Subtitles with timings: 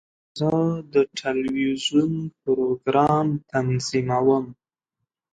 [0.39, 0.51] زه
[0.93, 4.45] د ټلویزیون پروګرام تنظیموم.